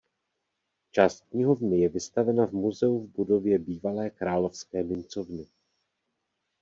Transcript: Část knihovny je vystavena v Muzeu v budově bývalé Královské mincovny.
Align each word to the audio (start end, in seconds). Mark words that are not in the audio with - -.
Část 0.91 1.21
knihovny 1.29 1.79
je 1.79 1.89
vystavena 1.89 2.47
v 2.47 2.51
Muzeu 2.51 2.99
v 2.99 3.07
budově 3.11 3.59
bývalé 3.59 4.09
Královské 4.09 4.83
mincovny. 4.83 5.47